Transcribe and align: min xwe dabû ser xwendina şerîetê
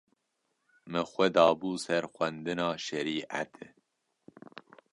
min 0.91 1.05
xwe 1.11 1.27
dabû 1.35 1.71
ser 1.85 2.03
xwendina 2.13 2.69
şerîetê 2.85 3.67